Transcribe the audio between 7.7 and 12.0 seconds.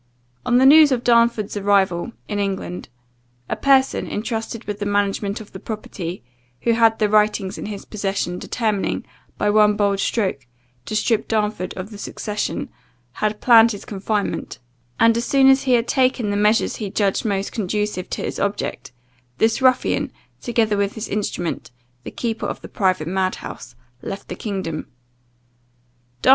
possession, determining, by one bold stroke, to strip Darnford of the